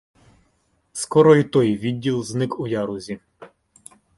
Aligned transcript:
Скоро 0.93 1.35
і 1.35 1.43
той 1.43 1.77
відділ 1.77 2.23
зник 2.23 2.59
у 2.59 2.67
ярузі. 2.67 3.19